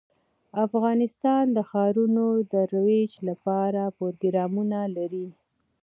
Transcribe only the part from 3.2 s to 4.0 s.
لپاره